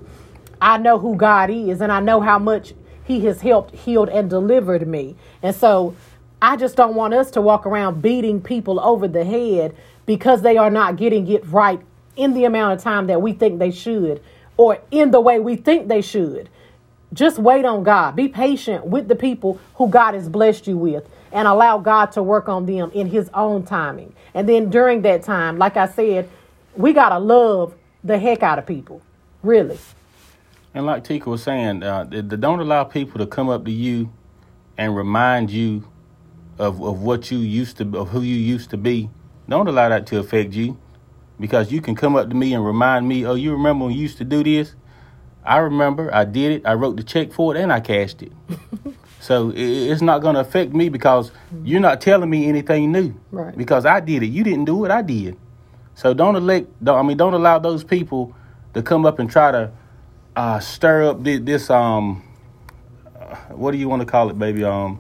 I 0.62 0.78
know 0.78 1.00
who 1.00 1.16
God 1.16 1.50
is 1.50 1.82
and 1.82 1.92
I 1.92 2.00
know 2.00 2.22
how 2.22 2.40
much 2.40 2.74
he 3.04 3.26
has 3.26 3.42
helped, 3.42 3.76
healed, 3.76 4.10
and 4.10 4.30
delivered 4.30 4.88
me. 4.88 5.16
And 5.44 5.56
so 5.56 5.96
I 6.42 6.56
just 6.56 6.76
don't 6.76 6.96
want 6.96 7.14
us 7.14 7.30
to 7.32 7.42
walk 7.42 7.66
around 7.66 8.02
beating 8.02 8.42
people 8.42 8.80
over 8.80 9.08
the 9.08 9.26
head 9.26 9.76
because 10.06 10.42
they 10.42 10.58
are 10.58 10.72
not 10.72 10.96
getting 10.96 11.28
it 11.28 11.46
right 11.48 11.82
in 12.16 12.34
the 12.34 12.46
amount 12.46 12.74
of 12.74 12.84
time 12.84 13.08
that 13.08 13.22
we 13.22 13.34
think 13.34 13.60
they 13.60 13.72
should 13.72 14.22
or 14.58 14.80
in 14.92 15.12
the 15.12 15.20
way 15.20 15.40
we 15.40 15.56
think 15.56 15.88
they 15.88 16.02
should. 16.02 16.50
Just 17.14 17.40
wait 17.40 17.66
on 17.66 17.84
God. 17.84 18.16
Be 18.16 18.28
patient 18.28 18.86
with 18.86 19.08
the 19.08 19.16
people 19.16 19.60
who 19.76 19.90
God 19.90 20.14
has 20.14 20.30
blessed 20.30 20.68
you 20.68 20.78
with 20.78 21.10
and 21.32 21.48
allow 21.48 21.78
God 21.78 22.12
to 22.14 22.24
work 22.24 22.48
on 22.48 22.66
them 22.66 22.92
in 22.94 23.08
His 23.08 23.30
own 23.34 23.64
timing. 23.64 24.14
And 24.34 24.48
then 24.48 24.70
during 24.70 25.02
that 25.02 25.24
time, 25.24 25.58
like 25.58 25.76
I 25.78 25.88
said, 25.88 26.30
we 26.76 26.94
got 26.94 27.10
to 27.10 27.20
love 27.20 27.76
the 28.04 28.18
heck 28.18 28.44
out 28.44 28.60
of 28.60 28.66
people. 28.66 29.02
Really. 29.44 29.78
And 30.74 30.86
like 30.86 31.04
Tika 31.04 31.30
was 31.30 31.44
saying, 31.44 31.84
uh, 31.84 32.06
don't 32.06 32.60
allow 32.60 32.86
people 32.86 33.20
to 33.20 33.28
come 33.28 33.50
up 33.50 33.66
to 33.66 33.72
you 33.72 34.12
and 34.78 34.96
remind 34.96 35.52
you 35.52 35.88
of, 36.58 36.82
of 36.82 37.02
what 37.02 37.30
you 37.30 37.40
used 37.40 37.78
to, 37.78 37.98
of 37.98 38.10
who 38.10 38.22
you 38.22 38.36
used 38.36 38.70
to 38.70 38.78
be. 38.78 39.10
Don't 39.50 39.68
allow 39.68 39.90
that 39.90 40.08
to 40.08 40.20
affect 40.20 40.54
you, 40.54 40.78
because 41.40 41.74
you 41.74 41.82
can 41.82 41.96
come 41.96 42.16
up 42.16 42.30
to 42.30 42.36
me 42.36 42.54
and 42.54 42.66
remind 42.66 43.08
me, 43.08 43.26
oh, 43.26 43.34
you 43.34 43.52
remember 43.52 43.86
when 43.86 43.94
you 43.94 44.02
used 44.02 44.18
to 44.20 44.24
do 44.24 44.44
this? 44.44 44.76
I 45.44 45.58
remember, 45.58 46.14
I 46.14 46.26
did 46.26 46.52
it, 46.52 46.66
I 46.66 46.74
wrote 46.74 46.98
the 46.98 47.04
check 47.04 47.32
for 47.32 47.56
it, 47.56 47.62
and 47.62 47.72
I 47.72 47.80
cashed 47.80 48.22
it. 48.22 48.32
so 49.20 49.52
it's 49.56 50.02
not 50.02 50.22
going 50.22 50.36
to 50.36 50.42
affect 50.42 50.74
me 50.74 50.90
because 50.90 51.32
you're 51.64 51.80
not 51.80 52.02
telling 52.02 52.30
me 52.30 52.48
anything 52.48 52.92
new. 52.92 53.16
Right. 53.32 53.58
Because 53.58 53.86
I 53.86 54.00
did 54.00 54.24
it, 54.24 54.28
you 54.28 54.44
didn't 54.44 54.66
do 54.66 54.86
it, 54.86 54.92
I 54.92 55.02
did. 55.02 55.38
So 55.96 56.14
don't 56.14 56.36
elect, 56.36 56.68
don't, 56.84 56.98
I 56.98 57.02
mean, 57.02 57.18
don't 57.18 57.34
allow 57.34 57.60
those 57.60 57.84
people 57.84 58.36
to 58.74 58.82
come 58.82 59.06
up 59.06 59.20
and 59.20 59.30
try 59.30 59.52
to 59.52 59.72
uh, 60.36 60.60
stir 60.60 61.10
up 61.10 61.24
this, 61.24 61.40
this 61.42 61.70
um 61.70 62.24
what 63.50 63.72
do 63.72 63.78
you 63.78 63.88
want 63.88 64.02
to 64.02 64.06
call 64.06 64.30
it, 64.30 64.38
baby? 64.38 64.64
Um 64.64 65.00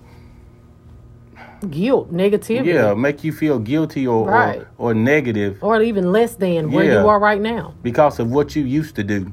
guilt, 1.70 2.12
negativity. 2.12 2.74
Yeah, 2.74 2.94
make 2.94 3.24
you 3.24 3.32
feel 3.32 3.60
guilty 3.60 4.08
or 4.08 4.28
right. 4.28 4.62
or, 4.78 4.92
or, 4.92 4.94
negative, 4.94 5.64
or 5.64 5.82
even 5.82 6.12
less 6.12 6.36
than 6.36 6.72
where 6.72 6.86
yeah, 6.86 7.02
you 7.02 7.08
are 7.08 7.20
right 7.20 7.40
now 7.40 7.76
because 7.84 8.20
of 8.20 8.32
what 8.32 8.56
you 8.56 8.64
used 8.64 8.96
to 8.96 9.04
do. 9.04 9.32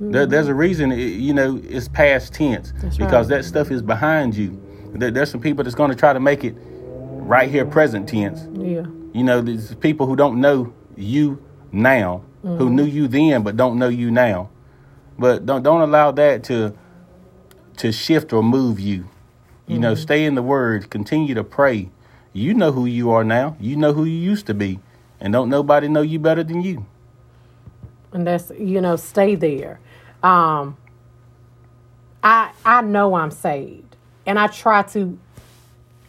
Mm-hmm. 0.00 0.12
There, 0.12 0.24
there's 0.26 0.48
a 0.48 0.54
reason, 0.54 0.92
you 0.92 1.34
know, 1.34 1.60
it's 1.62 1.86
past 1.88 2.32
tense 2.32 2.72
that's 2.78 2.96
because 2.96 3.30
right. 3.30 3.36
that 3.36 3.44
stuff 3.44 3.70
is 3.70 3.82
behind 3.82 4.34
you. 4.34 4.58
There, 4.94 5.10
there's 5.10 5.30
some 5.30 5.42
people 5.42 5.62
that's 5.62 5.76
going 5.76 5.90
to 5.90 5.96
try 5.96 6.14
to 6.14 6.20
make 6.20 6.42
it 6.42 6.54
right 6.56 7.50
here, 7.50 7.66
present 7.66 8.08
tense. 8.08 8.48
Yeah, 8.54 8.86
you 9.12 9.22
know, 9.22 9.42
there's 9.42 9.74
people 9.74 10.06
who 10.06 10.16
don't 10.16 10.40
know 10.40 10.72
you 10.96 11.44
now, 11.70 12.24
mm-hmm. 12.42 12.56
who 12.56 12.70
knew 12.70 12.84
you 12.84 13.08
then 13.08 13.42
but 13.42 13.58
don't 13.58 13.78
know 13.78 13.88
you 13.88 14.10
now. 14.10 14.48
But 15.18 15.44
don't 15.44 15.62
don't 15.62 15.82
allow 15.82 16.12
that 16.12 16.44
to 16.44 16.74
to 17.76 17.92
shift 17.92 18.32
or 18.32 18.42
move 18.42 18.80
you. 18.80 19.06
You 19.66 19.74
mm-hmm. 19.74 19.82
know, 19.82 19.94
stay 19.94 20.24
in 20.24 20.34
the 20.34 20.42
word, 20.42 20.88
continue 20.88 21.34
to 21.34 21.44
pray. 21.44 21.90
You 22.32 22.54
know 22.54 22.72
who 22.72 22.86
you 22.86 23.10
are 23.10 23.22
now. 23.22 23.56
You 23.60 23.76
know 23.76 23.92
who 23.92 24.04
you 24.04 24.16
used 24.16 24.46
to 24.46 24.54
be. 24.54 24.80
And 25.20 25.32
don't 25.32 25.50
nobody 25.50 25.88
know 25.88 26.00
you 26.00 26.18
better 26.18 26.42
than 26.42 26.62
you. 26.62 26.86
And 28.12 28.26
that's 28.26 28.50
you 28.58 28.80
know, 28.80 28.96
stay 28.96 29.34
there. 29.34 29.78
Um 30.22 30.76
I 32.22 32.52
I 32.64 32.82
know 32.82 33.14
I'm 33.14 33.30
saved. 33.30 33.96
And 34.26 34.38
I 34.38 34.46
try 34.48 34.82
to 34.82 35.18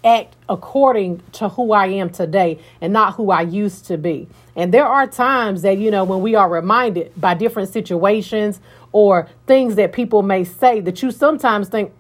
act 0.04 0.36
according 0.50 1.22
to 1.34 1.50
who 1.50 1.74
I 1.74 1.88
am 1.88 2.10
today 2.10 2.60
and 2.82 2.92
not 2.92 3.16
who 3.16 3.32
I 3.32 3.42
used 3.42 3.86
to 3.86 3.98
be. 3.98 4.28
And 4.56 4.74
there 4.74 4.86
are 4.86 5.08
times 5.08 5.62
that, 5.62 5.78
you 5.78 5.92
know, 5.92 6.04
when 6.04 6.22
we 6.22 6.36
are 6.36 6.50
reminded 6.50 7.14
by 7.20 7.36
different 7.36 7.70
situations 7.70 8.60
or 8.92 9.28
things 9.48 9.76
that 9.76 9.94
people 9.94 10.24
may 10.24 10.44
say 10.44 10.82
that 10.82 11.02
you 11.02 11.12
sometimes 11.12 11.70
think, 11.70 11.94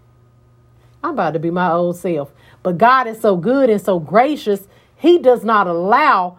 I'm 1.03 1.11
about 1.11 1.33
to 1.33 1.39
be 1.39 1.51
my 1.51 1.71
old 1.71 1.97
self. 1.97 2.31
But 2.63 2.77
God 2.77 3.07
is 3.07 3.19
so 3.21 3.37
good 3.37 3.69
and 3.69 3.81
so 3.81 3.99
gracious, 3.99 4.67
He 4.97 5.17
does 5.17 5.43
not 5.43 5.67
allow 5.67 6.37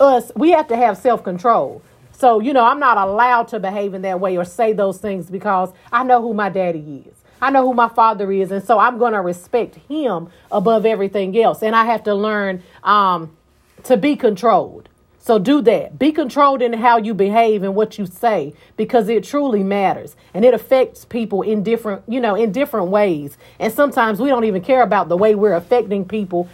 us, 0.00 0.32
we 0.34 0.50
have 0.50 0.68
to 0.68 0.76
have 0.76 0.96
self 0.96 1.22
control. 1.22 1.82
So, 2.16 2.40
you 2.40 2.52
know, 2.52 2.64
I'm 2.64 2.78
not 2.78 2.96
allowed 2.96 3.48
to 3.48 3.58
behave 3.58 3.92
in 3.92 4.02
that 4.02 4.20
way 4.20 4.36
or 4.36 4.44
say 4.44 4.72
those 4.72 4.98
things 4.98 5.28
because 5.28 5.72
I 5.92 6.04
know 6.04 6.22
who 6.22 6.32
my 6.32 6.48
daddy 6.48 7.04
is. 7.06 7.14
I 7.42 7.50
know 7.50 7.66
who 7.66 7.74
my 7.74 7.88
father 7.88 8.30
is. 8.32 8.50
And 8.52 8.64
so 8.64 8.78
I'm 8.78 8.98
going 8.98 9.12
to 9.12 9.20
respect 9.20 9.74
him 9.88 10.30
above 10.50 10.86
everything 10.86 11.36
else. 11.38 11.62
And 11.62 11.74
I 11.74 11.84
have 11.84 12.04
to 12.04 12.14
learn 12.14 12.62
um, 12.82 13.36
to 13.82 13.96
be 13.96 14.16
controlled. 14.16 14.88
So 15.18 15.38
do 15.38 15.60
that. 15.62 15.98
Be 15.98 16.12
controlled 16.12 16.62
in 16.62 16.74
how 16.74 16.98
you 16.98 17.14
behave 17.14 17.62
and 17.62 17.74
what 17.74 17.98
you 17.98 18.06
say 18.06 18.54
because 18.76 19.08
it 19.08 19.24
truly 19.24 19.62
matters 19.62 20.16
and 20.34 20.44
it 20.44 20.54
affects 20.54 21.04
people 21.04 21.42
in 21.42 21.62
different, 21.62 22.02
you 22.06 22.20
know, 22.20 22.34
in 22.34 22.52
different 22.52 22.88
ways. 22.88 23.36
And 23.58 23.72
sometimes 23.72 24.20
we 24.20 24.28
don't 24.28 24.44
even 24.44 24.62
care 24.62 24.82
about 24.82 25.08
the 25.08 25.16
way 25.16 25.34
we're 25.34 25.54
affecting 25.54 26.04
people 26.04 26.48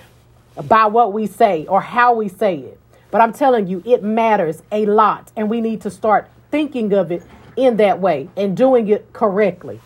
by 0.64 0.87
what 0.87 1.12
we 1.12 1.26
say 1.26 1.67
or 1.67 1.81
how 1.81 2.14
we 2.14 2.29
say 2.29 2.59
it. 2.59 2.80
But 3.11 3.21
I'm 3.21 3.33
telling 3.33 3.67
you, 3.67 3.83
it 3.85 4.02
matters 4.02 4.62
a 4.71 4.87
lot 4.87 5.33
and 5.37 5.50
we 5.50 5.61
need 5.61 5.81
to 5.83 5.90
start 5.90 6.29
thinking 6.50 6.93
of 6.93 7.11
it 7.11 7.23
in 7.57 7.76
that 7.76 8.00
way 8.00 8.29
and 8.37 8.57
doing 8.57 8.88
it 8.88 9.12
correctly. 9.12 9.81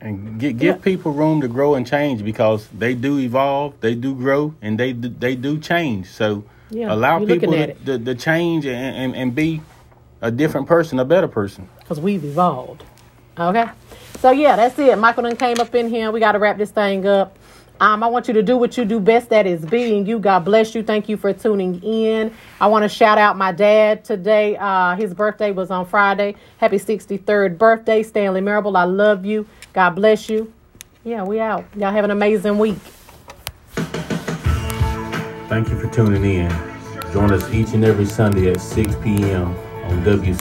And 0.00 0.38
give, 0.38 0.58
give 0.58 0.76
yeah. 0.76 0.82
people 0.82 1.12
room 1.12 1.40
to 1.40 1.48
grow 1.48 1.74
and 1.74 1.86
change 1.86 2.22
because 2.24 2.68
they 2.68 2.94
do 2.94 3.18
evolve, 3.18 3.80
they 3.80 3.94
do 3.94 4.14
grow, 4.14 4.54
and 4.60 4.78
they 4.78 4.92
do, 4.92 5.08
they 5.08 5.34
do 5.34 5.58
change. 5.58 6.08
So 6.08 6.44
Yeah, 6.70 6.92
allow 6.92 7.24
people 7.24 7.52
to, 7.52 7.72
to, 7.72 7.98
to 7.98 8.14
change 8.14 8.66
and, 8.66 8.96
and, 8.96 9.16
and 9.16 9.34
be 9.34 9.62
a 10.20 10.30
different 10.30 10.66
person, 10.66 10.98
a 10.98 11.04
better 11.04 11.28
person. 11.28 11.68
because 11.78 12.00
we've 12.00 12.24
evolved. 12.24 12.84
Okay. 13.38 13.66
So 14.20 14.30
yeah, 14.30 14.56
that's 14.56 14.78
it. 14.78 14.98
Michael 14.98 15.24
done 15.24 15.36
came 15.36 15.58
up 15.58 15.74
in 15.74 15.88
here. 15.88 16.10
We 16.10 16.20
got 16.20 16.32
to 16.32 16.38
wrap 16.38 16.58
this 16.58 16.70
thing 16.70 17.06
up. 17.06 17.36
Um, 17.80 18.02
I 18.02 18.06
want 18.06 18.28
you 18.28 18.34
to 18.34 18.42
do 18.42 18.56
what 18.56 18.78
you 18.78 18.84
do 18.84 19.00
best. 19.00 19.30
That 19.30 19.46
is 19.46 19.64
being 19.64 20.06
you. 20.06 20.18
God 20.18 20.40
bless 20.40 20.74
you. 20.74 20.82
Thank 20.82 21.08
you 21.08 21.16
for 21.16 21.32
tuning 21.32 21.82
in. 21.82 22.32
I 22.60 22.68
want 22.68 22.84
to 22.84 22.88
shout 22.88 23.18
out 23.18 23.36
my 23.36 23.50
dad 23.52 24.04
today. 24.04 24.56
Uh, 24.56 24.94
his 24.94 25.12
birthday 25.12 25.50
was 25.50 25.70
on 25.70 25.84
Friday. 25.84 26.36
Happy 26.58 26.76
63rd 26.76 27.58
birthday, 27.58 28.02
Stanley 28.02 28.40
Marable. 28.40 28.76
I 28.76 28.84
love 28.84 29.24
you. 29.24 29.46
God 29.72 29.90
bless 29.90 30.28
you. 30.28 30.52
Yeah, 31.02 31.24
we 31.24 31.40
out. 31.40 31.64
Y'all 31.76 31.92
have 31.92 32.04
an 32.04 32.12
amazing 32.12 32.58
week. 32.58 32.78
Thank 35.48 35.68
you 35.68 35.78
for 35.78 35.88
tuning 35.88 36.24
in. 36.24 36.50
Join 37.12 37.32
us 37.32 37.52
each 37.52 37.74
and 37.74 37.84
every 37.84 38.06
Sunday 38.06 38.50
at 38.50 38.60
6 38.60 38.94
p.m. 39.02 39.48
on 39.84 40.02
WC. 40.04 40.32